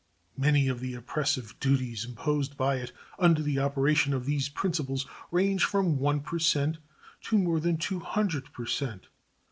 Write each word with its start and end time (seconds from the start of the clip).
Many 0.35 0.67
of 0.67 0.79
the 0.79 0.95
oppressive 0.95 1.59
duties 1.59 2.03
imposed 2.05 2.57
by 2.57 2.77
it 2.77 2.91
under 3.19 3.43
the 3.43 3.59
operation 3.59 4.15
of 4.15 4.25
these 4.25 4.49
principles 4.49 5.05
range 5.29 5.63
from 5.63 5.99
1 5.99 6.21
per 6.21 6.39
cent 6.39 6.79
to 7.25 7.37
more 7.37 7.59
than 7.59 7.77
200 7.77 8.51
per 8.51 8.65
cent. 8.65 9.09